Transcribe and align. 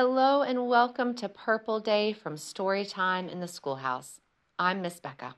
Hello 0.00 0.42
and 0.42 0.68
welcome 0.68 1.12
to 1.14 1.28
Purple 1.28 1.80
Day 1.80 2.12
from 2.12 2.36
Storytime 2.36 3.28
in 3.28 3.40
the 3.40 3.48
Schoolhouse. 3.48 4.20
I'm 4.56 4.80
Miss 4.80 5.00
Becca. 5.00 5.34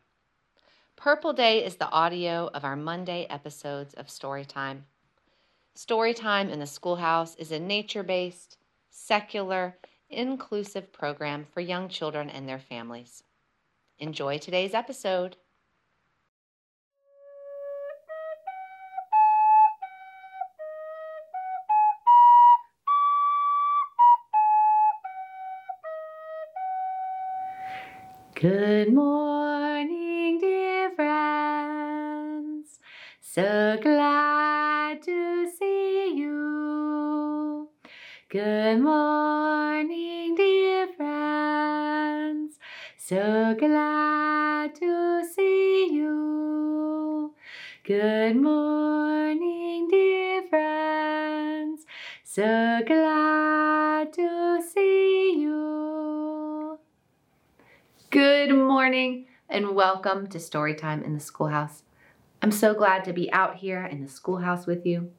Purple 0.97 1.33
Day 1.33 1.65
is 1.65 1.77
the 1.77 1.89
audio 1.89 2.51
of 2.53 2.63
our 2.63 2.77
Monday 2.77 3.27
episodes 3.31 3.95
of 3.95 4.09
Storytime. 4.09 4.81
Storytime 5.75 6.51
in 6.51 6.59
the 6.59 6.67
Schoolhouse 6.67 7.37
is 7.37 7.51
a 7.51 7.59
nature 7.59 8.03
based, 8.03 8.59
secular, 8.91 9.79
inclusive 10.11 10.93
program 10.93 11.47
for 11.55 11.63
young 11.63 11.89
children 11.89 12.29
and 12.29 12.47
their 12.47 12.59
families. 12.59 13.23
Enjoy 13.99 14.37
today's 14.37 14.75
episode. 14.75 15.37
Good 28.41 28.95
morning, 28.95 30.39
dear 30.39 30.91
friends. 30.97 32.79
So 33.21 33.77
glad 33.83 35.03
to 35.03 35.47
see 35.59 36.15
you. 36.17 37.69
Good 38.31 38.79
morning, 38.81 40.37
dear 40.37 40.89
friends. 40.97 42.59
So 42.97 43.55
glad 43.59 44.75
to 44.77 45.23
see 45.35 45.91
you. 45.93 47.35
Good 47.85 48.37
morning, 48.37 49.89
dear 49.91 50.49
friends. 50.49 51.85
So 52.25 52.81
glad 52.87 53.00
morning 58.81 59.27
and 59.51 59.77
welcome 59.77 60.27
to 60.27 60.39
Storytime 60.39 61.05
in 61.05 61.13
the 61.13 61.21
Schoolhouse. 61.21 61.83
I'm 62.41 62.51
so 62.51 62.73
glad 62.73 63.05
to 63.05 63.13
be 63.13 63.31
out 63.31 63.57
here 63.57 63.85
in 63.85 64.01
the 64.01 64.09
schoolhouse 64.09 64.67
with 64.67 64.87
you. 64.87 65.11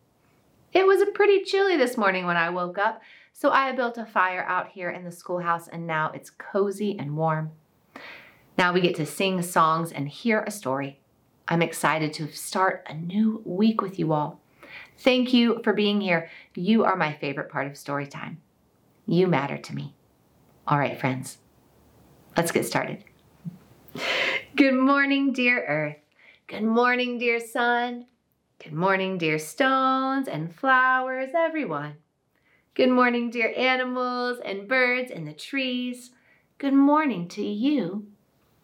It 0.74 0.88
was 0.88 1.08
pretty 1.14 1.44
chilly 1.44 1.78
this 1.78 1.96
morning 1.96 2.26
when 2.26 2.38
I 2.38 2.50
woke 2.50 2.80
up, 2.80 3.04
so 3.34 3.52
I 3.52 3.72
built 3.74 4.00
a 4.00 4.06
fire 4.08 4.44
out 4.48 4.70
here 4.70 4.90
in 4.90 5.04
the 5.04 5.12
schoolhouse 5.12 5.68
and 5.68 5.86
now 5.86 6.10
it's 6.12 6.32
cozy 6.32 6.98
and 6.98 7.16
warm. 7.16 7.52
Now 8.58 8.74
we 8.74 8.82
get 8.82 8.96
to 8.96 9.06
sing 9.06 9.40
songs 9.44 9.92
and 9.92 10.10
hear 10.10 10.42
a 10.42 10.50
story. 10.50 11.00
I'm 11.48 11.62
excited 11.62 12.14
to 12.14 12.32
start 12.32 12.84
a 12.90 12.96
new 12.96 13.44
week 13.46 13.80
with 13.80 14.00
you 14.00 14.12
all. 14.12 14.42
Thank 14.98 15.34
you 15.34 15.62
for 15.64 15.74
being 15.74 16.02
here. 16.02 16.32
You 16.56 16.84
are 16.84 16.96
my 16.96 17.14
favorite 17.14 17.52
part 17.52 17.68
of 17.68 17.78
story 17.78 18.08
time. 18.08 18.42
You 19.06 19.28
matter 19.28 19.60
to 19.60 19.76
me. 19.76 19.94
All 20.68 20.80
right, 20.80 21.00
friends, 21.00 21.38
let's 22.36 22.52
get 22.52 22.66
started. 22.66 23.04
Good 24.56 24.74
morning, 24.74 25.34
dear 25.34 25.64
Earth. 25.66 25.98
Good 26.48 26.64
morning, 26.64 27.18
dear 27.18 27.40
sun. 27.40 28.06
Good 28.64 28.74
morning, 28.74 29.18
dear 29.18 29.40
stones 29.40 30.28
and 30.28 30.54
flowers, 30.56 31.32
everyone. 31.36 31.96
Good 32.74 32.90
morning, 32.90 33.30
dear 33.30 33.54
animals 33.58 34.40
and 34.46 34.68
birds 34.68 35.12
and 35.12 35.28
the 35.28 35.34
trees. 35.34 36.12
Good 36.58 36.74
morning 36.74 37.28
to 37.30 37.44
you, 37.44 38.08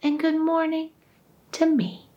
and 0.01 0.19
good 0.19 0.39
morning 0.39 0.91
to 1.53 1.65
me. 1.65 2.07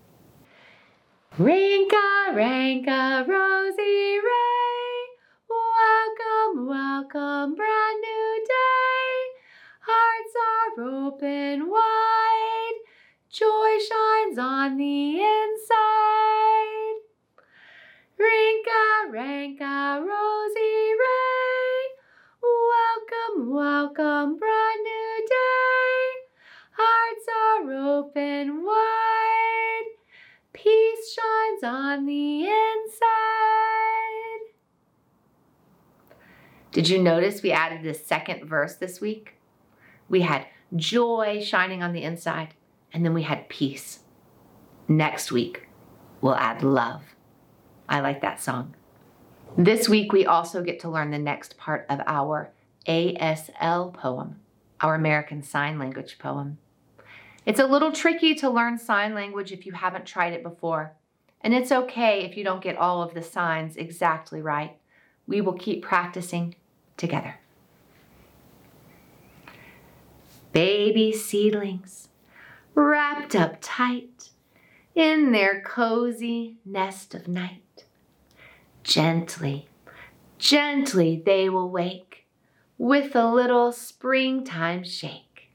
Rinka, 1.38 2.34
Ranka, 2.34 3.24
Rosie 3.26 4.18
Ray, 4.18 5.06
welcome, 5.48 6.66
welcome, 6.66 7.54
brand 7.54 8.00
new 8.00 8.44
day. 8.46 9.30
Hearts 9.80 10.34
are 10.50 10.84
open 10.84 11.70
wide, 11.70 12.09
joy 13.32 13.78
shines 13.78 14.38
on 14.38 14.76
the 14.76 15.20
inside. 15.22 16.96
Rinka, 18.18 19.12
Ranka, 19.12 20.00
Rosie 20.00 20.94
Ray, 21.00 21.86
welcome, 22.42 23.50
welcome, 23.50 24.36
brand 24.36 24.82
new 24.82 25.26
day. 25.28 26.10
Hearts 26.72 27.26
are 27.38 27.72
open 27.72 28.64
wide, 28.64 29.84
peace 30.52 31.14
shines 31.14 31.62
on 31.62 32.06
the 32.06 32.42
inside. 32.42 33.10
Did 36.72 36.88
you 36.88 36.98
notice 37.00 37.42
we 37.42 37.52
added 37.52 37.86
a 37.86 37.94
second 37.94 38.44
verse 38.44 38.74
this 38.74 39.00
week? 39.00 39.36
We 40.08 40.22
had 40.22 40.46
joy 40.74 41.40
shining 41.42 41.82
on 41.82 41.92
the 41.92 42.02
inside, 42.02 42.54
and 42.92 43.04
then 43.04 43.14
we 43.14 43.22
had 43.22 43.48
peace. 43.48 44.00
Next 44.88 45.30
week, 45.30 45.68
we'll 46.20 46.34
add 46.34 46.62
love. 46.62 47.02
I 47.88 48.00
like 48.00 48.20
that 48.22 48.40
song. 48.40 48.74
This 49.56 49.88
week, 49.88 50.12
we 50.12 50.26
also 50.26 50.62
get 50.62 50.80
to 50.80 50.90
learn 50.90 51.10
the 51.10 51.18
next 51.18 51.56
part 51.56 51.86
of 51.88 52.00
our 52.06 52.50
ASL 52.86 53.92
poem, 53.92 54.40
our 54.80 54.94
American 54.94 55.42
Sign 55.42 55.78
Language 55.78 56.18
poem. 56.18 56.58
It's 57.46 57.60
a 57.60 57.66
little 57.66 57.90
tricky 57.90 58.34
to 58.36 58.50
learn 58.50 58.78
sign 58.78 59.14
language 59.14 59.50
if 59.50 59.64
you 59.64 59.72
haven't 59.72 60.06
tried 60.06 60.34
it 60.34 60.42
before, 60.42 60.94
and 61.40 61.54
it's 61.54 61.72
okay 61.72 62.24
if 62.24 62.36
you 62.36 62.44
don't 62.44 62.62
get 62.62 62.76
all 62.76 63.02
of 63.02 63.14
the 63.14 63.22
signs 63.22 63.76
exactly 63.76 64.42
right. 64.42 64.76
We 65.26 65.40
will 65.40 65.54
keep 65.54 65.82
practicing 65.82 66.54
together. 66.96 67.40
Baby 70.52 71.12
seedlings 71.12 72.09
wrapped 72.74 73.34
up 73.34 73.56
tight 73.60 74.30
in 74.94 75.32
their 75.32 75.60
cozy 75.62 76.58
nest 76.64 77.14
of 77.14 77.28
night. 77.28 77.84
Gently, 78.82 79.68
gently 80.38 81.22
they 81.24 81.48
will 81.48 81.70
wake 81.70 82.26
with 82.78 83.14
a 83.14 83.30
little 83.30 83.72
springtime 83.72 84.84
shake. 84.84 85.50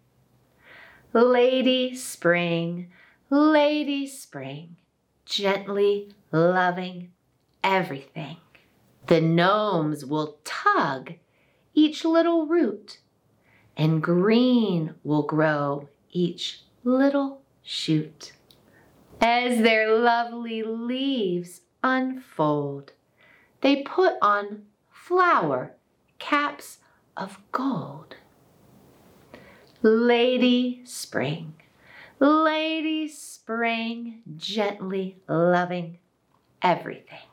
Lady 1.14 1.96
Spring, 1.96 2.92
Lady 3.30 4.06
Spring, 4.06 4.76
gently 5.26 6.12
loving 6.32 7.12
everything. 7.64 8.38
The 9.08 9.22
gnomes 9.22 10.06
will 10.06 10.40
tug 10.44 11.14
each 11.74 12.04
little 12.04 12.48
root, 12.48 13.00
and 13.78 14.04
green 14.04 14.96
will 15.04 15.24
grow 15.24 15.90
each 16.12 16.65
little 16.86 17.42
shoot. 17.64 18.34
As 19.20 19.62
their 19.64 19.98
lovely 19.98 20.62
leaves 20.62 21.62
unfold, 21.84 22.92
they 23.62 23.82
put 23.82 24.14
on 24.22 24.64
flower 24.92 25.74
caps 26.20 26.78
of 27.18 27.40
gold. 27.52 28.16
Lady 29.82 30.82
Spring, 30.86 31.56
Lady 32.20 33.08
Spring, 33.08 34.22
gently 34.38 35.18
loving 35.28 35.98
everything. 36.62 37.28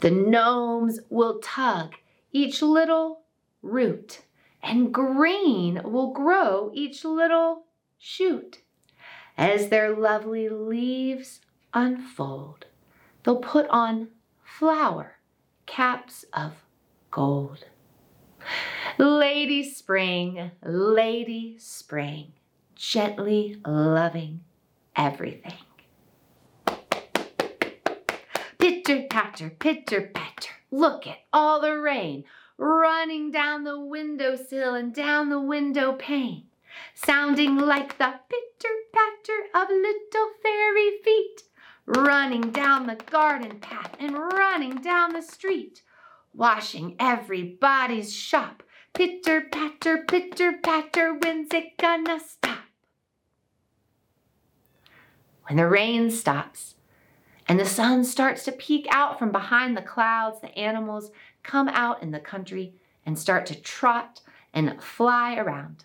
The 0.00 0.10
gnomes 0.10 0.98
will 1.10 1.38
tug 1.38 1.94
each 2.32 2.60
little 2.60 3.20
root, 3.62 4.22
and 4.62 4.92
green 4.92 5.80
will 5.84 6.12
grow 6.12 6.70
each 6.74 7.04
little 7.04 7.66
shoot. 8.00 8.60
As 9.36 9.68
their 9.68 9.94
lovely 9.94 10.48
leaves 10.48 11.40
unfold, 11.74 12.64
they'll 13.22 13.36
put 13.36 13.68
on 13.68 14.08
flower 14.42 15.18
caps 15.66 16.24
of 16.32 16.54
gold. 17.10 17.66
Lady 18.98 19.62
Spring, 19.62 20.50
Lady 20.64 21.56
Spring, 21.58 22.32
gently 22.74 23.60
loving 23.66 24.40
everything. 24.96 25.52
Pitter 28.58 29.06
patter, 29.08 29.50
pitter 29.50 30.10
patter, 30.14 30.52
look 30.70 31.06
at 31.06 31.18
all 31.32 31.60
the 31.60 31.78
rain 31.78 32.24
running 32.56 33.30
down 33.30 33.64
the 33.64 33.80
windowsill 33.80 34.74
and 34.74 34.92
down 34.94 35.30
the 35.30 35.40
window 35.40 35.92
pane, 35.94 36.44
sounding 36.94 37.56
like 37.56 37.98
the 37.98 38.14
pitter 38.28 38.74
patter 38.92 39.48
of 39.54 39.68
little 39.68 40.30
fairy 40.42 40.98
feet, 41.04 41.42
running 41.86 42.50
down 42.50 42.86
the 42.86 42.96
garden 43.10 43.58
path 43.60 43.96
and 43.98 44.14
running 44.14 44.76
down 44.76 45.12
the 45.12 45.22
street, 45.22 45.82
washing 46.34 46.96
everybody's 46.98 48.12
shop. 48.12 48.62
Pitter 48.92 49.42
patter, 49.42 50.04
pitter 50.08 50.54
patter, 50.62 51.14
when's 51.14 51.54
it 51.54 51.76
gonna 51.78 52.18
stop? 52.18 52.64
When 55.44 55.56
the 55.56 55.68
rain 55.68 56.10
stops 56.10 56.74
and 57.48 57.58
the 57.58 57.64
sun 57.64 58.04
starts 58.04 58.44
to 58.44 58.52
peek 58.52 58.86
out 58.90 59.18
from 59.18 59.32
behind 59.32 59.76
the 59.76 59.82
clouds, 59.82 60.40
the 60.40 60.56
animals 60.56 61.10
come 61.42 61.68
out 61.68 62.02
in 62.02 62.10
the 62.10 62.20
country 62.20 62.74
and 63.04 63.18
start 63.18 63.46
to 63.46 63.60
trot 63.60 64.20
and 64.52 64.80
fly 64.82 65.36
around. 65.36 65.84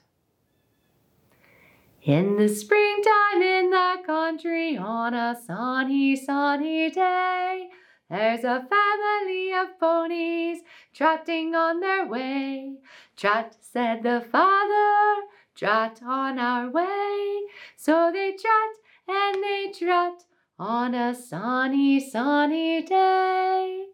In 2.06 2.38
the 2.38 2.48
springtime 2.48 3.42
in 3.42 3.72
the 3.72 3.96
country 4.06 4.78
on 4.78 5.16
a 5.16 5.36
sunny, 5.44 6.16
sunny 6.16 6.92
day, 6.92 7.70
there's 8.12 8.44
a 8.44 8.64
family 8.70 9.52
of 9.52 9.80
ponies 9.80 10.60
trotting 10.94 11.56
on 11.56 11.80
their 11.80 12.06
way. 12.08 12.76
Trot, 13.18 13.56
said 13.60 14.04
the 14.04 14.24
father, 14.32 15.24
trot 15.56 16.00
on 16.06 16.38
our 16.38 16.70
way. 16.70 17.42
So 17.76 18.12
they 18.14 18.38
trot 18.40 18.76
and 19.08 19.44
they 19.44 19.74
trot 19.76 20.26
on 20.60 20.94
a 20.94 21.16
sunny, 21.16 22.00
sunny 22.00 22.84
day. 22.84 23.88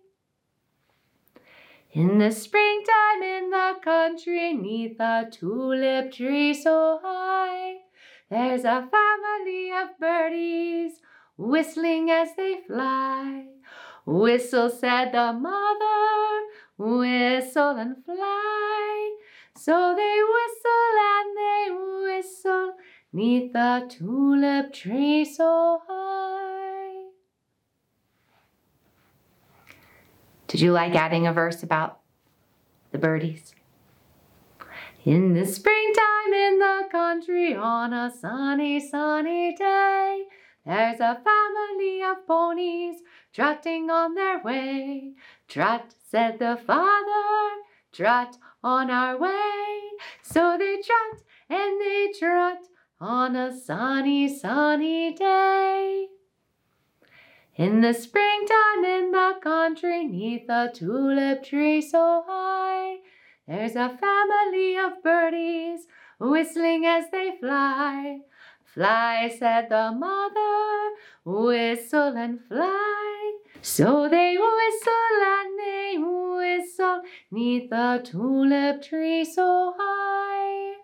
In 1.94 2.18
the 2.18 2.32
springtime 2.32 3.24
in 3.24 3.52
the 3.52 3.76
country, 3.82 4.52
neath 4.52 5.00
a 5.00 5.30
tulip 5.32 6.12
tree 6.12 6.54
so 6.54 7.00
high, 7.02 7.78
there's 8.32 8.64
a 8.64 8.88
family 8.90 9.72
of 9.74 10.00
birdies 10.00 10.94
whistling 11.38 12.10
as 12.10 12.30
they 12.38 12.62
fly. 12.66 13.46
Whistle, 14.06 14.70
said 14.70 15.12
the 15.12 15.34
mother, 15.34 16.46
whistle 16.78 17.76
and 17.76 18.04
fly. 18.06 19.18
So 19.58 19.94
they 19.98 20.20
whistle 20.34 20.96
and 21.12 21.38
they 21.38 21.68
whistle 22.06 22.74
neath 23.12 23.52
the 23.52 23.86
tulip 23.90 24.74
tree 24.74 25.26
so 25.26 25.82
high. 25.86 27.10
Did 30.48 30.62
you 30.62 30.72
like 30.72 30.96
adding 30.96 31.28
a 31.28 31.34
verse 31.34 31.64
about 31.64 32.00
the 32.92 32.98
birdies? 32.98 33.54
In 35.04 35.34
the 35.34 35.48
springtime 35.48 36.32
in 36.32 36.60
the 36.60 36.84
country 36.92 37.56
on 37.56 37.92
a 37.92 38.12
sunny, 38.12 38.80
sunny 38.80 39.56
day, 39.56 40.26
there's 40.64 41.00
a 41.00 41.20
family 41.24 42.04
of 42.04 42.28
ponies 42.28 43.02
trotting 43.34 43.90
on 43.90 44.14
their 44.14 44.44
way. 44.44 45.14
Trot, 45.48 45.96
said 46.08 46.38
the 46.38 46.56
father, 46.68 47.64
trot 47.92 48.38
on 48.64 48.92
our 48.92 49.18
way. 49.18 49.80
So 50.22 50.56
they 50.60 50.80
trot 50.86 51.24
and 51.50 51.82
they 51.82 52.14
trot 52.20 52.60
on 53.00 53.36
a 53.36 53.60
sunny, 53.60 54.30
sunny 54.30 55.16
day. 55.16 56.10
In 57.56 57.82
the 57.82 57.96
springtime 57.96 58.86
in 58.86 59.12
the 59.12 59.34
country, 59.42 60.06
neath 60.06 60.48
a 60.48 60.70
tulip 60.72 61.44
tree 61.44 61.82
so 61.82 62.24
high, 62.28 62.98
there's 63.48 63.76
a 63.76 63.90
family 63.90 64.78
of 64.78 65.04
birdies 65.04 65.88
whistling 66.20 66.86
as 66.86 67.06
they 67.12 67.38
fly. 67.40 68.20
Fly, 68.64 69.36
said 69.38 69.68
the 69.70 69.92
mother, 69.92 70.92
whistle 71.26 72.16
and 72.16 72.40
fly. 72.48 73.34
So 73.62 74.08
they 74.10 74.38
whistle 74.38 75.18
and 75.24 75.60
they 75.60 75.98
whistle 76.00 77.02
neath 77.32 77.70
the 77.70 78.02
tulip 78.04 78.82
tree 78.82 79.26
so 79.26 79.74
high. 79.78 80.76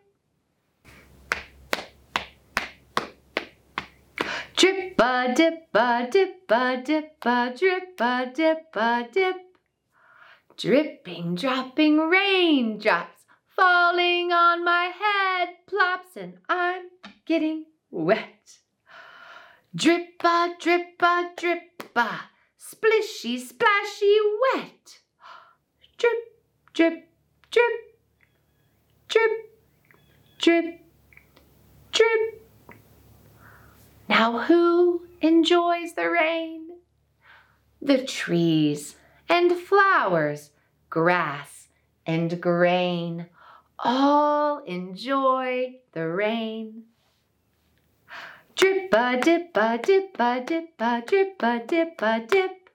Drip 4.55 4.99
a 4.99 5.33
dip 5.33 5.69
a 5.73 6.07
dip 6.11 6.51
a 6.51 6.81
dip 6.83 7.25
a 7.25 7.53
drip 7.57 8.01
a 8.01 8.31
dip 8.33 8.75
a 8.75 9.07
dip. 9.11 9.46
Dripping, 10.57 11.35
dropping 11.35 11.99
raindrops 12.09 13.25
falling 13.55 14.31
on 14.31 14.65
my 14.65 14.85
head 14.85 15.49
plops 15.67 16.15
and 16.15 16.39
I'm 16.49 16.85
getting 17.27 17.65
wet. 17.91 18.57
Drippa, 19.75 20.55
drippa, 20.57 20.57
drip 20.57 20.99
a 20.99 21.29
drip 21.37 21.95
a 21.95 22.21
splishy 22.59 23.39
splashy 23.39 24.17
wet. 24.55 24.99
Drip 25.99 26.11
drip 26.73 27.07
drip 27.51 27.73
drip 29.09 29.31
drip 30.39 30.81
drip. 31.91 32.47
Now 34.09 34.39
who 34.39 35.05
enjoys 35.21 35.93
the 35.93 36.09
rain? 36.09 36.79
The 37.79 38.03
trees 38.03 38.95
and 39.29 39.51
flowers, 39.53 40.51
grass 40.89 41.67
and 42.05 42.41
grain 42.41 43.27
all 43.79 44.59
enjoy 44.63 45.75
the 45.93 46.07
rain. 46.07 46.83
Drip 48.55 48.93
a 48.93 49.19
dip 49.21 49.55
a 49.55 49.77
dip 49.77 50.19
a 50.19 50.41
dip 50.43 50.73
a 50.79 51.03
drip 51.05 51.43
a 51.43 51.59
dip 51.67 52.01
a 52.01 52.19
dip. 52.27 52.69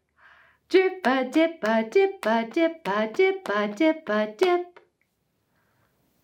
Drip 0.69 1.07
a 1.07 1.25
dip 1.25 1.59
a 1.65 1.83
dip 1.83 2.25
a 2.25 2.47
dip 2.47 2.89
a 2.89 3.09
dip 3.09 3.49
a 3.49 3.69
dip 3.69 4.09
a 4.09 4.35
dip. 4.39 4.81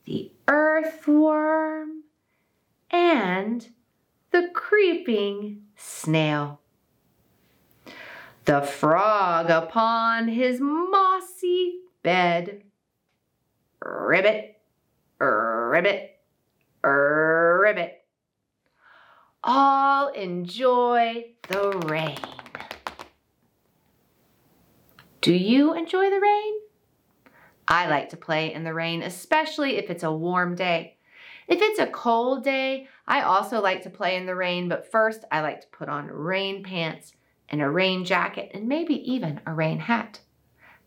The 0.04 0.30
earthworm 0.46 2.04
and 2.90 3.69
the 4.30 4.48
creeping 4.54 5.62
snail. 5.76 6.60
The 8.49 8.62
frog 8.62 9.50
upon 9.50 10.29
his 10.29 10.59
mossy 10.59 11.81
bed. 12.03 12.62
Ribbit, 13.85 14.56
ribbit, 15.21 16.19
ribbit 16.83 18.05
all 19.45 20.09
enjoy 20.09 21.35
the 21.49 21.73
rain. 21.91 22.17
Do 25.21 25.35
you 25.35 25.75
enjoy 25.75 26.09
the 26.09 26.19
rain? 26.19 26.55
I 27.69 27.87
like 27.91 28.09
to 28.09 28.17
play 28.17 28.55
in 28.55 28.65
the 28.65 28.73
rain, 28.73 29.03
especially 29.03 29.77
if 29.77 29.91
it's 29.91 30.05
a 30.05 30.11
warm 30.11 30.55
day. 30.55 30.97
If 31.49 31.61
it's 31.61 31.81
a 31.81 31.87
cold 31.87 32.45
day, 32.45 32.89
I 33.06 33.21
also 33.21 33.61
like 33.61 33.83
to 33.83 33.91
play 33.91 34.17
in 34.17 34.25
the 34.25 34.35
rain, 34.35 34.71
but 34.71 34.91
first 34.91 35.27
I 35.31 35.43
like 35.43 35.61
to 35.61 35.67
put 35.67 35.91
on 35.91 36.06
rain 36.06 36.62
pants 36.62 37.12
and 37.49 37.62
a 37.62 37.71
rain 37.71 38.05
jacket 38.05 38.50
and 38.55 38.69
maybe 38.69 38.95
even 39.11 39.41
a 39.47 39.53
rain 39.53 39.79
hat. 39.79 40.21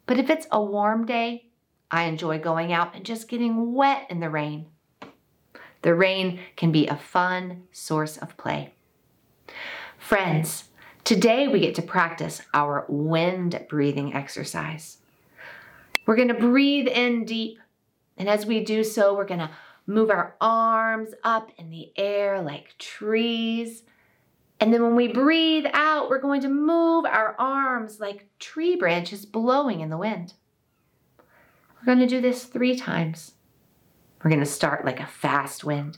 But 0.05 0.19
if 0.19 0.29
it's 0.29 0.47
a 0.51 0.61
warm 0.61 1.05
day, 1.05 1.47
I 1.89 2.03
enjoy 2.03 2.39
going 2.39 2.71
out 2.71 2.95
and 2.95 3.05
just 3.05 3.27
getting 3.27 3.73
wet 3.73 4.07
in 4.09 4.19
the 4.19 4.29
rain. 4.29 4.67
The 5.81 5.95
rain 5.95 6.39
can 6.55 6.71
be 6.71 6.87
a 6.87 6.95
fun 6.95 7.63
source 7.71 8.17
of 8.17 8.37
play. 8.37 8.73
Friends, 9.97 10.65
today 11.03 11.47
we 11.47 11.59
get 11.59 11.75
to 11.75 11.81
practice 11.81 12.41
our 12.53 12.85
wind 12.87 13.65
breathing 13.69 14.13
exercise. 14.13 14.97
We're 16.05 16.15
going 16.15 16.27
to 16.27 16.33
breathe 16.33 16.87
in 16.87 17.25
deep, 17.25 17.59
and 18.17 18.27
as 18.29 18.45
we 18.45 18.63
do 18.63 18.83
so, 18.83 19.15
we're 19.15 19.25
going 19.25 19.39
to 19.39 19.51
move 19.87 20.09
our 20.09 20.35
arms 20.39 21.09
up 21.23 21.51
in 21.57 21.69
the 21.69 21.91
air 21.95 22.41
like 22.41 22.75
trees. 22.77 23.83
And 24.61 24.71
then 24.71 24.83
when 24.83 24.95
we 24.95 25.07
breathe 25.07 25.65
out, 25.73 26.07
we're 26.07 26.21
going 26.21 26.41
to 26.41 26.47
move 26.47 27.05
our 27.05 27.35
arms 27.39 27.99
like 27.99 28.27
tree 28.37 28.75
branches 28.75 29.25
blowing 29.25 29.81
in 29.81 29.89
the 29.89 29.97
wind. 29.97 30.35
We're 31.17 31.95
going 31.95 32.07
to 32.07 32.07
do 32.07 32.21
this 32.21 32.43
three 32.43 32.75
times. 32.75 33.31
We're 34.23 34.29
going 34.29 34.39
to 34.39 34.45
start 34.45 34.85
like 34.85 34.99
a 34.99 35.07
fast 35.07 35.63
wind 35.63 35.97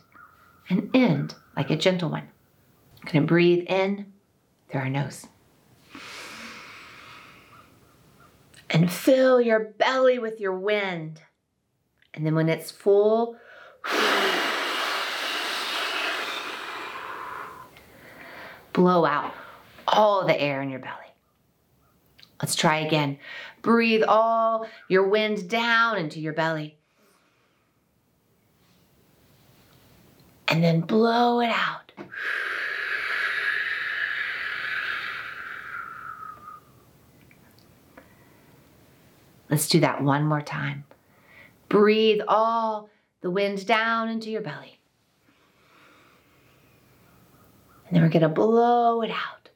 and 0.69 0.89
end 0.93 1.35
like 1.57 1.71
a 1.71 1.75
gentle 1.75 2.09
one. 2.09 2.29
We're 3.03 3.11
going 3.11 3.23
to 3.25 3.27
breathe 3.27 3.65
in 3.67 4.13
through 4.69 4.79
our 4.79 4.89
nose. 4.89 5.27
And 8.69 8.89
fill 8.89 9.41
your 9.41 9.59
belly 9.77 10.19
with 10.19 10.39
your 10.39 10.57
wind. 10.57 11.21
And 12.13 12.25
then 12.25 12.33
when 12.33 12.47
it's 12.47 12.71
full, 12.71 13.35
blow 18.73 19.05
out 19.05 19.33
all 19.87 20.25
the 20.25 20.39
air 20.39 20.61
in 20.61 20.69
your 20.69 20.79
belly. 20.79 20.93
Let's 22.41 22.55
try 22.55 22.79
again. 22.79 23.19
Breathe 23.61 24.03
all 24.03 24.67
your 24.89 25.07
wind 25.07 25.49
down 25.49 25.97
into 25.97 26.19
your 26.19 26.33
belly. 26.33 26.77
and 30.53 30.63
then 30.63 30.81
blow 30.81 31.39
it 31.41 31.49
out. 31.49 31.91
Let's 39.49 39.67
do 39.67 39.79
that 39.79 40.03
one 40.03 40.25
more 40.25 40.41
time. 40.41 40.83
Breathe 41.69 42.21
all 42.27 42.89
the 43.21 43.31
wind 43.31 43.65
down 43.65 44.09
into 44.09 44.29
your 44.29 44.41
belly. 44.41 44.79
And 47.93 48.01
then 48.01 48.09
we're 48.09 48.11
going 48.11 48.23
to 48.23 48.29
blow 48.29 49.03
it 49.03 49.11
out. 49.11 49.49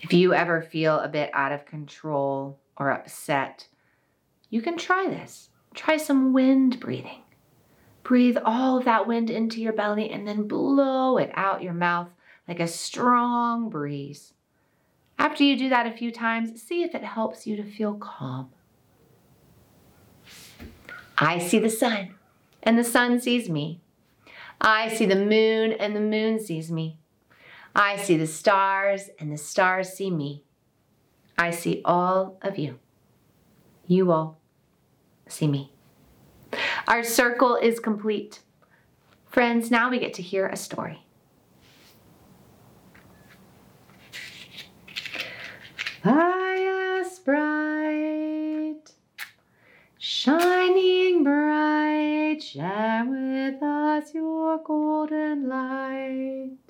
If 0.00 0.12
you 0.12 0.32
ever 0.32 0.62
feel 0.62 1.00
a 1.00 1.08
bit 1.08 1.28
out 1.34 1.50
of 1.50 1.66
control 1.66 2.60
or 2.76 2.92
upset, 2.92 3.66
you 4.48 4.62
can 4.62 4.78
try 4.78 5.08
this. 5.08 5.48
Try 5.74 5.96
some 5.96 6.32
wind 6.32 6.78
breathing. 6.78 7.24
Breathe 8.08 8.38
all 8.42 8.78
of 8.78 8.86
that 8.86 9.06
wind 9.06 9.28
into 9.28 9.60
your 9.60 9.74
belly 9.74 10.08
and 10.08 10.26
then 10.26 10.48
blow 10.48 11.18
it 11.18 11.30
out 11.34 11.62
your 11.62 11.74
mouth 11.74 12.08
like 12.48 12.58
a 12.58 12.66
strong 12.66 13.68
breeze. 13.68 14.32
After 15.18 15.44
you 15.44 15.58
do 15.58 15.68
that 15.68 15.86
a 15.86 15.94
few 15.94 16.10
times, 16.10 16.62
see 16.62 16.82
if 16.82 16.94
it 16.94 17.04
helps 17.04 17.46
you 17.46 17.54
to 17.56 17.62
feel 17.62 17.92
calm. 17.92 18.48
I 21.18 21.38
see 21.38 21.58
the 21.58 21.68
sun, 21.68 22.14
and 22.62 22.78
the 22.78 22.84
sun 22.84 23.20
sees 23.20 23.50
me. 23.50 23.82
I 24.58 24.88
see 24.88 25.04
the 25.04 25.14
moon, 25.14 25.72
and 25.72 25.94
the 25.94 26.00
moon 26.00 26.40
sees 26.40 26.72
me. 26.72 26.96
I 27.76 27.98
see 27.98 28.16
the 28.16 28.26
stars, 28.26 29.10
and 29.20 29.30
the 29.30 29.36
stars 29.36 29.92
see 29.92 30.10
me. 30.10 30.44
I 31.36 31.50
see 31.50 31.82
all 31.84 32.38
of 32.40 32.56
you. 32.56 32.78
You 33.86 34.10
all 34.12 34.40
see 35.28 35.46
me. 35.46 35.72
Our 36.88 37.04
circle 37.04 37.56
is 37.56 37.80
complete. 37.80 38.40
Friends, 39.26 39.70
now 39.70 39.90
we 39.90 39.98
get 39.98 40.14
to 40.14 40.22
hear 40.22 40.46
a 40.46 40.56
story. 40.56 41.04
Fire 46.02 47.04
bright, 47.26 48.90
shining 49.98 51.24
bright, 51.24 52.42
share 52.42 53.04
with 53.06 53.62
us 53.62 54.14
your 54.14 54.56
golden 54.64 55.46
light. 55.46 56.67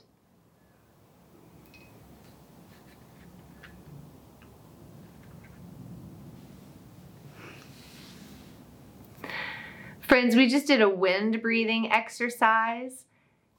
Friends, 10.08 10.34
we 10.34 10.48
just 10.48 10.66
did 10.66 10.80
a 10.80 10.88
wind 10.88 11.42
breathing 11.42 11.92
exercise, 11.92 13.04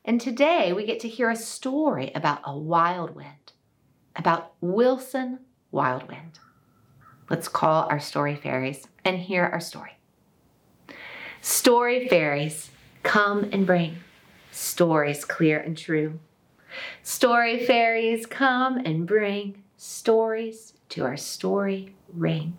and 0.03 0.19
today 0.19 0.73
we 0.73 0.83
get 0.83 0.99
to 1.01 1.07
hear 1.07 1.29
a 1.29 1.35
story 1.35 2.11
about 2.15 2.41
a 2.43 2.57
wild 2.57 3.13
wind, 3.13 3.53
about 4.15 4.53
Wilson 4.59 5.41
Wild 5.69 6.07
Wind. 6.07 6.39
Let's 7.29 7.47
call 7.47 7.87
our 7.91 7.99
story 7.99 8.35
fairies 8.35 8.87
and 9.05 9.19
hear 9.19 9.45
our 9.45 9.59
story. 9.59 9.99
Story 11.39 12.07
fairies, 12.07 12.71
come 13.03 13.47
and 13.51 13.67
bring 13.67 13.97
stories 14.49 15.25
clear 15.25 15.59
and 15.59 15.77
true. 15.77 16.17
Story 17.03 17.63
fairies, 17.63 18.25
come 18.25 18.77
and 18.77 19.05
bring 19.05 19.61
stories 19.77 20.73
to 20.89 21.03
our 21.03 21.15
story 21.15 21.93
ring. 22.11 22.57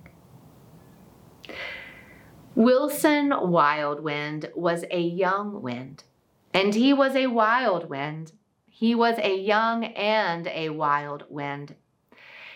Wilson 2.61 3.33
Wild 3.51 4.01
Wind 4.01 4.51
was 4.55 4.85
a 4.91 5.01
young 5.01 5.63
wind, 5.63 6.05
and 6.53 6.75
he 6.75 6.93
was 6.93 7.17
a 7.17 7.29
wild 7.29 7.89
wind. 7.89 8.33
He 8.69 8.95
was 8.95 9.17
a 9.17 9.35
young 9.35 9.85
and 9.85 10.47
a 10.49 10.69
wild 10.69 11.25
wind. 11.31 11.75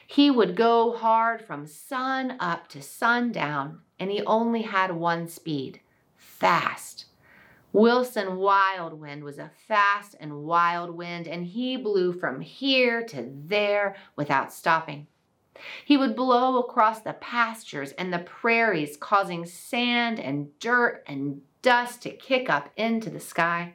He 0.06 0.30
would 0.30 0.56
go 0.56 0.94
hard 0.94 1.40
from 1.40 1.66
sun 1.66 2.36
up 2.38 2.68
to 2.68 2.82
sundown, 2.82 3.80
and 3.98 4.10
he 4.10 4.22
only 4.26 4.60
had 4.60 4.94
one 4.94 5.26
speed 5.26 5.80
fast. 6.18 7.06
Wilson 7.72 8.36
Wild 8.36 9.00
Wind 9.00 9.24
was 9.24 9.38
a 9.38 9.52
fast 9.66 10.16
and 10.20 10.42
wild 10.42 10.90
wind, 10.90 11.26
and 11.26 11.46
he 11.46 11.78
blew 11.78 12.12
from 12.12 12.42
here 12.42 13.02
to 13.06 13.32
there 13.46 13.96
without 14.16 14.52
stopping. 14.52 15.06
He 15.84 15.96
would 15.96 16.16
blow 16.16 16.58
across 16.58 17.00
the 17.00 17.12
pastures 17.14 17.92
and 17.92 18.12
the 18.12 18.18
prairies, 18.18 18.96
causing 18.96 19.46
sand 19.46 20.18
and 20.18 20.58
dirt 20.58 21.04
and 21.06 21.42
dust 21.62 22.02
to 22.02 22.10
kick 22.10 22.50
up 22.50 22.70
into 22.76 23.10
the 23.10 23.20
sky. 23.20 23.74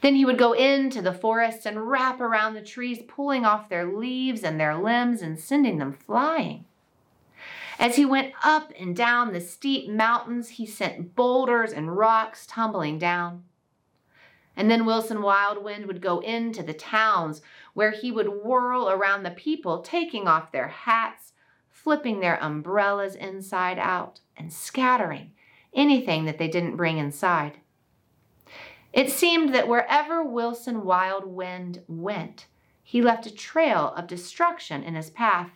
Then 0.00 0.16
he 0.16 0.24
would 0.24 0.36
go 0.36 0.52
into 0.52 1.00
the 1.00 1.14
forests 1.14 1.64
and 1.64 1.88
wrap 1.88 2.20
around 2.20 2.54
the 2.54 2.62
trees, 2.62 3.02
pulling 3.08 3.46
off 3.46 3.70
their 3.70 3.86
leaves 3.86 4.42
and 4.42 4.60
their 4.60 4.76
limbs 4.76 5.22
and 5.22 5.38
sending 5.40 5.78
them 5.78 5.92
flying. 5.92 6.66
As 7.78 7.96
he 7.96 8.04
went 8.04 8.34
up 8.44 8.70
and 8.78 8.94
down 8.94 9.32
the 9.32 9.40
steep 9.40 9.88
mountains, 9.88 10.50
he 10.50 10.66
sent 10.66 11.16
boulders 11.16 11.72
and 11.72 11.96
rocks 11.96 12.46
tumbling 12.46 12.98
down. 12.98 13.44
And 14.56 14.70
then 14.70 14.86
Wilson 14.86 15.22
Wild 15.22 15.62
Wind 15.62 15.86
would 15.86 16.00
go 16.00 16.20
into 16.20 16.62
the 16.62 16.74
towns 16.74 17.42
where 17.72 17.90
he 17.90 18.12
would 18.12 18.42
whirl 18.44 18.88
around 18.88 19.22
the 19.22 19.30
people, 19.30 19.82
taking 19.82 20.28
off 20.28 20.52
their 20.52 20.68
hats, 20.68 21.32
flipping 21.70 22.20
their 22.20 22.42
umbrellas 22.42 23.14
inside 23.14 23.78
out, 23.78 24.20
and 24.36 24.52
scattering 24.52 25.32
anything 25.74 26.24
that 26.24 26.38
they 26.38 26.48
didn't 26.48 26.76
bring 26.76 26.98
inside. 26.98 27.58
It 28.92 29.10
seemed 29.10 29.52
that 29.54 29.66
wherever 29.66 30.22
Wilson 30.22 30.84
Wild 30.84 31.26
Wind 31.26 31.82
went, 31.88 32.46
he 32.82 33.02
left 33.02 33.26
a 33.26 33.34
trail 33.34 33.92
of 33.96 34.06
destruction 34.06 34.84
in 34.84 34.94
his 34.94 35.10
path. 35.10 35.50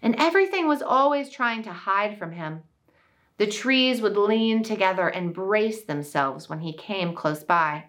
And 0.00 0.14
everything 0.18 0.68
was 0.68 0.82
always 0.82 1.30
trying 1.30 1.64
to 1.64 1.72
hide 1.72 2.18
from 2.18 2.32
him. 2.32 2.62
The 3.38 3.46
trees 3.46 4.00
would 4.00 4.16
lean 4.16 4.62
together 4.62 5.08
and 5.08 5.34
brace 5.34 5.82
themselves 5.82 6.48
when 6.48 6.60
he 6.60 6.72
came 6.72 7.14
close 7.14 7.42
by. 7.42 7.86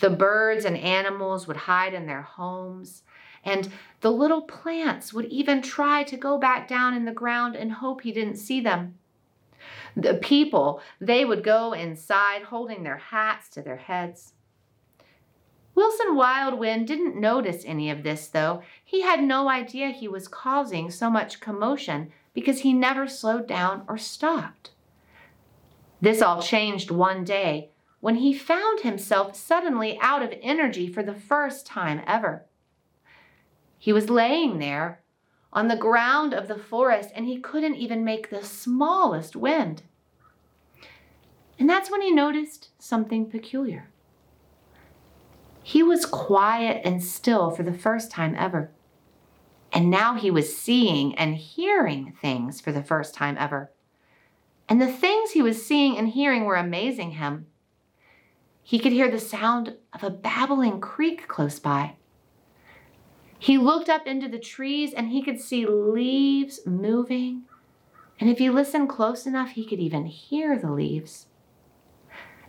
The 0.00 0.10
birds 0.10 0.64
and 0.64 0.76
animals 0.76 1.46
would 1.46 1.56
hide 1.56 1.94
in 1.94 2.06
their 2.06 2.22
homes, 2.22 3.02
and 3.44 3.68
the 4.00 4.12
little 4.12 4.42
plants 4.42 5.12
would 5.12 5.26
even 5.26 5.62
try 5.62 6.02
to 6.04 6.16
go 6.16 6.38
back 6.38 6.68
down 6.68 6.94
in 6.94 7.04
the 7.04 7.12
ground 7.12 7.56
and 7.56 7.72
hope 7.72 8.02
he 8.02 8.12
didn't 8.12 8.36
see 8.36 8.60
them. 8.60 8.94
The 9.96 10.14
people, 10.14 10.80
they 11.00 11.24
would 11.24 11.42
go 11.42 11.72
inside 11.72 12.42
holding 12.44 12.82
their 12.82 12.98
hats 12.98 13.48
to 13.50 13.62
their 13.62 13.76
heads. 13.76 14.32
Wilson 15.74 16.16
Wild 16.16 16.58
Wind 16.58 16.86
didn't 16.86 17.20
notice 17.20 17.62
any 17.64 17.90
of 17.90 18.02
this, 18.02 18.28
though. 18.28 18.62
He 18.84 19.02
had 19.02 19.22
no 19.22 19.48
idea 19.48 19.90
he 19.90 20.08
was 20.08 20.26
causing 20.26 20.90
so 20.90 21.08
much 21.08 21.40
commotion 21.40 22.12
because 22.34 22.60
he 22.60 22.72
never 22.72 23.06
slowed 23.06 23.46
down 23.46 23.84
or 23.88 23.98
stopped. 23.98 24.70
This 26.00 26.22
all 26.22 26.42
changed 26.42 26.90
one 26.90 27.24
day 27.24 27.70
when 28.00 28.16
he 28.16 28.32
found 28.32 28.80
himself 28.80 29.34
suddenly 29.34 29.98
out 30.00 30.22
of 30.22 30.32
energy 30.40 30.92
for 30.92 31.02
the 31.02 31.14
first 31.14 31.66
time 31.66 32.00
ever. 32.06 32.44
He 33.78 33.92
was 33.92 34.10
laying 34.10 34.58
there 34.58 35.00
on 35.52 35.68
the 35.68 35.76
ground 35.76 36.34
of 36.34 36.46
the 36.46 36.58
forest, 36.58 37.10
and 37.14 37.26
he 37.26 37.38
couldn't 37.38 37.76
even 37.76 38.04
make 38.04 38.30
the 38.30 38.44
smallest 38.44 39.34
wind. 39.34 39.82
And 41.58 41.68
that's 41.68 41.90
when 41.90 42.02
he 42.02 42.12
noticed 42.12 42.70
something 42.78 43.30
peculiar. 43.30 43.88
He 45.62 45.82
was 45.82 46.06
quiet 46.06 46.82
and 46.84 47.02
still 47.02 47.50
for 47.50 47.62
the 47.62 47.76
first 47.76 48.10
time 48.10 48.34
ever. 48.38 48.70
And 49.72 49.90
now 49.90 50.14
he 50.14 50.30
was 50.30 50.56
seeing 50.56 51.14
and 51.16 51.36
hearing 51.36 52.14
things 52.20 52.60
for 52.60 52.72
the 52.72 52.82
first 52.82 53.14
time 53.14 53.36
ever. 53.38 53.70
And 54.68 54.80
the 54.80 54.92
things 54.92 55.30
he 55.30 55.42
was 55.42 55.64
seeing 55.64 55.96
and 55.96 56.08
hearing 56.08 56.44
were 56.44 56.56
amazing 56.56 57.12
him. 57.12 57.46
He 58.62 58.78
could 58.78 58.92
hear 58.92 59.10
the 59.10 59.18
sound 59.18 59.76
of 59.92 60.02
a 60.02 60.10
babbling 60.10 60.80
creek 60.80 61.26
close 61.26 61.58
by. 61.58 61.94
He 63.38 63.56
looked 63.56 63.88
up 63.88 64.06
into 64.06 64.28
the 64.28 64.38
trees 64.38 64.92
and 64.92 65.08
he 65.08 65.22
could 65.22 65.40
see 65.40 65.64
leaves 65.64 66.60
moving. 66.66 67.44
And 68.20 68.28
if 68.28 68.38
he 68.38 68.50
listened 68.50 68.88
close 68.88 69.26
enough, 69.26 69.50
he 69.50 69.64
could 69.64 69.78
even 69.78 70.06
hear 70.06 70.58
the 70.58 70.72
leaves. 70.72 71.26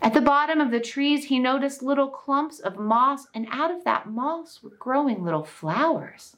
At 0.02 0.14
the 0.14 0.22
bottom 0.22 0.60
of 0.60 0.72
the 0.72 0.80
trees, 0.80 1.26
he 1.26 1.40
noticed 1.40 1.84
little 1.84 2.08
clumps 2.08 2.60
of 2.60 2.80
moss, 2.80 3.28
and 3.34 3.48
out 3.52 3.70
of 3.70 3.84
that 3.84 4.10
moss 4.10 4.64
were 4.64 4.70
growing 4.80 5.24
little 5.24 5.44
flowers. 5.44 6.38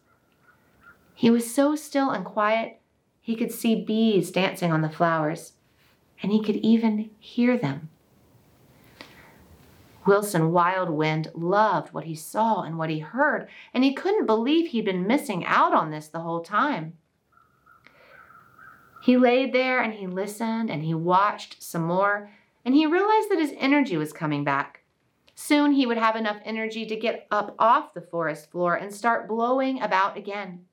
He 1.22 1.30
was 1.30 1.54
so 1.54 1.76
still 1.76 2.10
and 2.10 2.26
quiet, 2.26 2.82
he 3.22 3.36
could 3.36 3.52
see 3.52 3.86
bees 3.86 4.32
dancing 4.32 4.72
on 4.72 4.82
the 4.82 4.90
flowers, 4.90 5.54
and 6.24 6.32
he 6.32 6.42
could 6.42 6.56
even 6.56 7.12
hear 7.20 7.60
them. 7.60 7.90
Wilson 10.08 10.52
Wild 10.52 10.90
Wind 10.90 11.30
loved 11.36 11.94
what 11.94 12.06
he 12.06 12.16
saw 12.16 12.64
and 12.64 12.76
what 12.76 12.90
he 12.90 12.98
heard, 12.98 13.48
and 13.72 13.84
he 13.84 13.94
couldn't 13.94 14.26
believe 14.26 14.72
he'd 14.72 14.86
been 14.86 15.06
missing 15.06 15.46
out 15.46 15.76
on 15.76 15.92
this 15.92 16.08
the 16.08 16.22
whole 16.22 16.42
time. 16.42 16.94
He 19.04 19.16
laid 19.16 19.54
there 19.54 19.80
and 19.80 19.94
he 19.94 20.08
listened 20.08 20.72
and 20.72 20.82
he 20.82 20.96
watched 20.96 21.62
some 21.62 21.84
more, 21.84 22.32
and 22.66 22.74
he 22.74 22.88
realized 22.88 23.30
that 23.30 23.38
his 23.38 23.54
energy 23.60 23.96
was 23.96 24.12
coming 24.12 24.44
back. 24.44 24.80
Soon 25.36 25.74
he 25.74 25.86
would 25.86 26.00
have 26.00 26.16
enough 26.16 26.42
energy 26.44 26.84
to 26.88 26.96
get 26.96 27.28
up 27.30 27.56
off 27.60 27.94
the 27.94 28.02
forest 28.02 28.50
floor 28.50 28.74
and 28.74 28.92
start 28.92 29.28
blowing 29.28 29.80
about 29.84 30.18
again. 30.18 30.66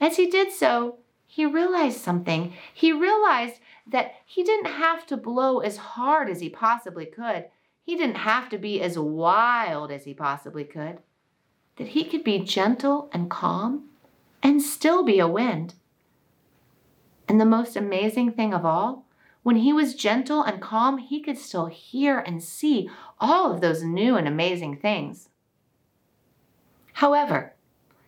As 0.00 0.16
he 0.16 0.26
did 0.30 0.52
so, 0.52 0.98
he 1.26 1.44
realized 1.44 2.00
something. 2.00 2.52
He 2.72 2.92
realized 2.92 3.60
that 3.86 4.14
he 4.24 4.42
didn't 4.42 4.72
have 4.72 5.06
to 5.06 5.16
blow 5.16 5.60
as 5.60 5.76
hard 5.76 6.28
as 6.28 6.40
he 6.40 6.48
possibly 6.48 7.06
could 7.06 7.46
he 7.86 7.94
didn't 7.94 8.16
have 8.16 8.48
to 8.48 8.58
be 8.58 8.82
as 8.82 8.98
wild 8.98 9.92
as 9.92 10.04
he 10.04 10.12
possibly 10.12 10.64
could. 10.64 10.98
that 11.76 11.88
he 11.88 12.04
could 12.04 12.24
be 12.24 12.38
gentle 12.38 13.08
and 13.12 13.30
calm 13.30 13.84
and 14.42 14.62
still 14.62 15.04
be 15.04 15.18
a 15.18 15.28
wind. 15.28 15.74
And 17.28 17.40
the 17.40 17.44
most 17.44 17.76
amazing 17.76 18.32
thing 18.32 18.54
of 18.54 18.64
all, 18.64 19.04
when 19.42 19.56
he 19.56 19.72
was 19.72 19.94
gentle 19.94 20.42
and 20.42 20.60
calm, 20.60 20.98
he 20.98 21.20
could 21.20 21.36
still 21.38 21.66
hear 21.66 22.18
and 22.18 22.42
see 22.42 22.88
all 23.20 23.52
of 23.52 23.60
those 23.60 23.82
new 23.82 24.16
and 24.16 24.26
amazing 24.26 24.78
things. 24.78 25.28
However, 26.94 27.54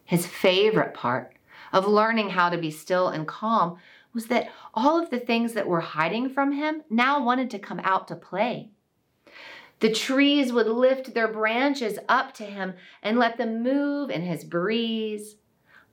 his 0.05 0.27
favorite 0.27 0.95
part 0.95 1.35
of 1.73 1.87
learning 1.87 2.31
how 2.31 2.49
to 2.51 2.59
be 2.59 2.71
still 2.71 3.09
and 3.09 3.27
calm 3.27 3.79
was 4.15 4.27
that 4.27 4.51
all 4.75 5.03
of 5.03 5.11
the 5.11 5.21
things 5.21 5.53
that 5.53 5.67
were 5.67 5.81
hiding 5.81 6.31
from 6.31 6.53
him 6.53 6.83
now 6.91 7.23
wanted 7.23 7.51
to 7.51 7.59
come 7.59 7.81
out 7.81 8.09
to 8.09 8.17
play. 8.17 8.71
The 9.81 9.93
trees 9.93 10.53
would 10.53 10.67
lift 10.67 11.15
their 11.15 11.29
branches 11.29 11.99
up 12.09 12.35
to 12.35 12.45
him 12.45 12.75
and 13.03 13.19
let 13.19 13.37
them 13.37 13.63
move 13.63 14.11
in 14.11 14.23
his 14.23 14.45
breeze. 14.45 15.37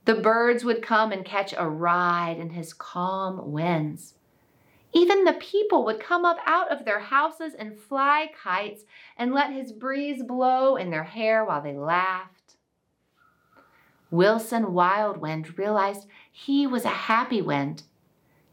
The 0.06 0.14
birds 0.14 0.64
would 0.64 0.82
come 0.82 1.12
and 1.12 1.24
catch 1.24 1.54
a 1.56 1.68
ride 1.68 2.38
in 2.38 2.50
his 2.50 2.72
calm 2.72 3.52
winds. 3.52 4.14
Even 4.92 5.24
the 5.24 5.34
people 5.34 5.84
would 5.84 6.00
come 6.00 6.24
up 6.24 6.38
out 6.46 6.70
of 6.70 6.84
their 6.84 7.00
houses 7.00 7.54
and 7.54 7.78
fly 7.78 8.30
kites 8.42 8.84
and 9.16 9.32
let 9.32 9.52
his 9.52 9.72
breeze 9.72 10.22
blow 10.22 10.76
in 10.76 10.90
their 10.90 11.04
hair 11.04 11.44
while 11.44 11.60
they 11.62 11.76
laughed. 11.76 12.35
Wilson 14.10 14.72
Wild 14.72 15.18
Wind 15.18 15.58
realized 15.58 16.06
he 16.30 16.66
was 16.66 16.84
a 16.84 16.88
happy 16.88 17.42
wind. 17.42 17.82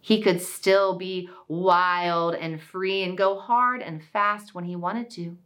He 0.01 0.21
could 0.21 0.41
still 0.41 0.97
be 0.97 1.29
wild 1.47 2.35
and 2.35 2.61
free 2.61 3.03
and 3.03 3.17
go 3.17 3.39
hard 3.39 3.81
and 3.81 4.03
fast 4.03 4.53
when 4.53 4.65
he 4.65 4.75
wanted 4.75 5.09
to. 5.11 5.37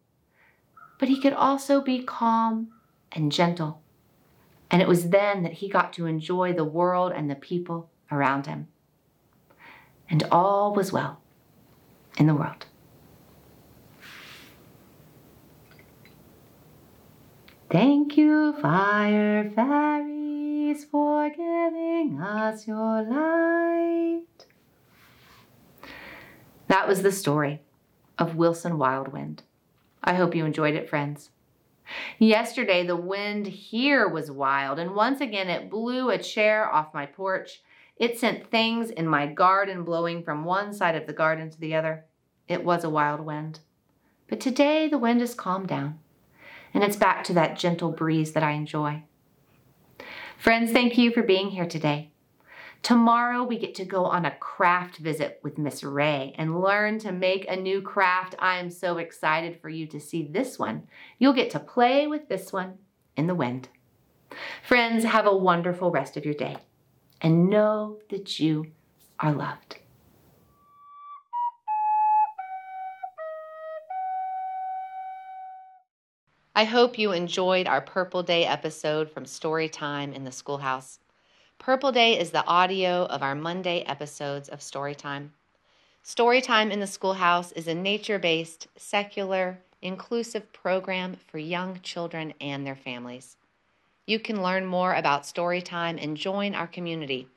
But 1.00 1.10
he 1.10 1.22
could 1.22 1.34
also 1.34 1.82
be 1.82 2.04
calm 2.04 2.70
and 3.12 3.32
gentle. 3.32 3.82
And 4.72 4.82
it 4.82 4.88
was 4.88 5.10
then 5.10 5.44
that 5.44 5.54
he 5.54 5.70
got 5.70 5.94
to 5.94 6.06
enjoy 6.06 6.54
the 6.54 6.64
world 6.64 7.12
and 7.12 7.30
the 7.30 7.36
people 7.36 7.90
around 8.12 8.48
him. 8.48 8.68
And 10.10 10.24
all 10.32 10.74
was 10.74 10.92
well 10.92 11.22
in 12.18 12.28
the 12.28 12.36
world. 12.36 12.66
Thank 17.70 18.16
you, 18.16 18.54
fire 18.62 19.52
fairies, 19.54 20.86
for 20.86 21.30
giving 21.30 22.18
us 22.22 22.66
your 22.66 23.04
light. 23.04 24.22
That 26.70 26.88
was 26.88 27.02
the 27.02 27.12
story 27.12 27.62
of 28.18 28.38
Wilson 28.38 28.78
Wild 28.78 29.10
Wind. 29.10 29.44
I 30.02 30.14
hope 30.14 30.34
you 30.34 30.46
enjoyed 30.46 30.76
it, 30.76 30.90
friends. 30.90 31.30
Yesterday, 32.20 32.88
the 32.88 32.96
wind 32.96 33.48
here 33.48 34.08
was 34.08 34.32
wild, 34.32 34.80
and 34.80 34.96
once 34.96 35.20
again 35.20 35.50
it 35.50 35.70
blew 35.70 36.10
a 36.10 36.18
chair 36.18 36.72
off 36.72 36.94
my 36.94 37.06
porch. 37.06 37.62
It 37.98 38.18
sent 38.18 38.50
things 38.50 38.92
in 38.92 39.10
my 39.10 39.28
garden 39.28 39.84
blowing 39.84 40.24
from 40.24 40.46
one 40.46 40.72
side 40.72 40.96
of 40.96 41.06
the 41.06 41.12
garden 41.12 41.50
to 41.50 41.60
the 41.60 41.76
other. 41.76 42.06
It 42.48 42.64
was 42.64 42.86
a 42.86 42.90
wild 42.90 43.20
wind. 43.20 43.60
But 44.30 44.40
today 44.40 44.88
the 44.88 44.98
wind 44.98 45.20
has 45.20 45.36
calmed 45.36 45.68
down, 45.68 46.00
and 46.74 46.84
it's 46.84 46.96
back 46.96 47.24
to 47.26 47.34
that 47.34 47.58
gentle 47.58 47.92
breeze 47.92 48.34
that 48.34 48.44
I 48.44 48.52
enjoy. 48.52 49.04
Friends, 50.38 50.72
thank 50.72 50.98
you 50.98 51.12
for 51.12 51.24
being 51.24 51.50
here 51.50 51.66
today. 51.66 52.12
Tomorrow 52.84 53.44
we 53.44 53.58
get 53.58 53.76
to 53.76 53.86
go 53.86 54.06
on 54.06 54.26
a 54.26 54.36
craft 54.38 54.98
visit 54.98 55.40
with 55.44 55.58
Miss 55.58 55.84
Ray 55.84 56.34
and 56.38 56.62
learn 56.62 57.00
to 57.00 57.12
make 57.12 57.50
a 57.50 57.56
new 57.56 57.82
craft. 57.82 58.36
I 58.40 58.60
am 58.60 58.70
so 58.70 58.98
excited 58.98 59.60
for 59.60 59.70
you 59.70 59.88
to 59.88 60.00
see 60.00 60.24
this 60.24 60.60
one. 60.60 60.88
You'll 61.18 61.34
get 61.34 61.50
to 61.52 61.60
play 61.60 62.08
with 62.08 62.30
this 62.30 62.54
one 62.54 62.78
in 63.16 63.28
the 63.28 63.36
wind. 63.36 63.70
Friends, 64.64 65.04
have 65.04 65.26
a 65.26 65.36
wonderful 65.36 65.92
rest 65.92 66.18
of 66.18 66.26
your 66.26 66.36
day 66.36 66.58
and 67.22 67.50
know 67.50 67.98
that 68.10 68.40
you 68.40 68.68
are 69.20 69.34
loved. 69.34 69.80
I 76.58 76.64
hope 76.64 76.98
you 76.98 77.12
enjoyed 77.12 77.68
our 77.68 77.82
Purple 77.82 78.24
Day 78.24 78.44
episode 78.44 79.12
from 79.12 79.26
Storytime 79.26 80.12
in 80.12 80.24
the 80.24 80.32
Schoolhouse. 80.32 80.98
Purple 81.60 81.92
Day 81.92 82.20
is 82.20 82.32
the 82.32 82.44
audio 82.48 83.06
of 83.06 83.22
our 83.22 83.36
Monday 83.36 83.82
episodes 83.82 84.50
of 84.50 84.62
Storytime. 84.62 85.30
Storytime 86.04 86.72
in 86.72 86.80
the 86.80 86.88
Schoolhouse 86.88 87.52
is 87.52 87.68
a 87.68 87.76
nature 87.76 88.18
based, 88.18 88.66
secular, 88.76 89.60
inclusive 89.84 90.52
program 90.52 91.18
for 91.28 91.38
young 91.38 91.80
children 91.82 92.34
and 92.42 92.66
their 92.66 92.76
families. 92.76 93.38
You 94.08 94.18
can 94.18 94.42
learn 94.42 94.66
more 94.66 94.96
about 94.96 95.26
Storytime 95.26 96.04
and 96.04 96.18
join 96.18 96.56
our 96.56 96.66
community 96.66 97.28